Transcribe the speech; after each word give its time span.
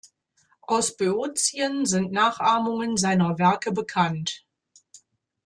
Aus 0.63 0.97
Böotien 0.97 1.85
sind 1.85 2.11
Nachahmungen 2.11 2.97
seiner 2.97 3.37
Werke 3.37 3.71
bekannt. 3.71 4.47